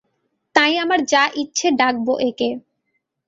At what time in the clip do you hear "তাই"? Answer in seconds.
0.55-0.73